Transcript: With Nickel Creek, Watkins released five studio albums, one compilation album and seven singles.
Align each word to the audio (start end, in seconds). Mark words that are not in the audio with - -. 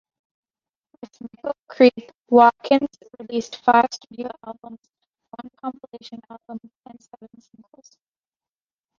With 0.99 1.21
Nickel 1.21 1.55
Creek, 1.67 2.09
Watkins 2.27 2.89
released 3.19 3.57
five 3.63 3.85
studio 3.91 4.31
albums, 4.43 4.79
one 5.39 5.51
compilation 5.61 6.21
album 6.27 6.59
and 6.87 6.99
seven 6.99 7.29
singles. 7.39 7.97